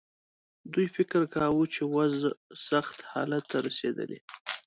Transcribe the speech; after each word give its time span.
دوی 0.73 0.87
فکر 0.95 1.21
کاوه 1.35 1.65
چې 1.73 1.81
وضع 1.95 2.29
سخت 2.67 2.97
حالت 3.11 3.43
ته 3.51 3.57
رسېدلې. 3.67 4.19